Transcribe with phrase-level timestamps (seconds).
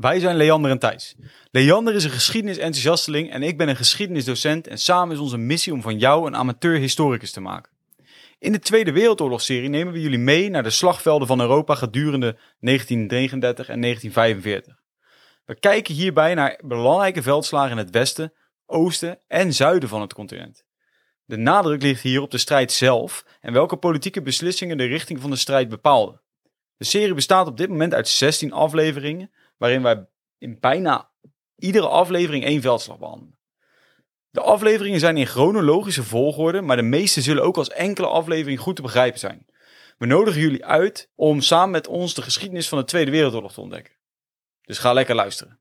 [0.00, 1.14] Wij zijn Leander en Thijs.
[1.50, 5.82] Leander is een geschiedenisenthousiasteling en ik ben een geschiedenisdocent en samen is onze missie om
[5.82, 7.72] van jou een amateur-historicus te maken.
[8.38, 13.68] In de Tweede Wereldoorlogsserie nemen we jullie mee naar de slagvelden van Europa gedurende 1939
[13.68, 14.74] en 1945.
[15.44, 18.32] We kijken hierbij naar belangrijke veldslagen in het westen,
[18.66, 20.64] oosten en zuiden van het continent.
[21.24, 25.30] De nadruk ligt hier op de strijd zelf en welke politieke beslissingen de richting van
[25.30, 26.20] de strijd bepaalden.
[26.76, 29.30] De serie bestaat op dit moment uit 16 afleveringen,
[29.60, 30.06] waarin wij
[30.38, 31.10] in bijna
[31.56, 33.38] iedere aflevering één veldslag behandelen.
[34.30, 38.76] De afleveringen zijn in chronologische volgorde, maar de meeste zullen ook als enkele aflevering goed
[38.76, 39.46] te begrijpen zijn.
[39.98, 43.60] We nodigen jullie uit om samen met ons de geschiedenis van de Tweede Wereldoorlog te
[43.60, 43.94] ontdekken.
[44.62, 45.60] Dus ga lekker luisteren.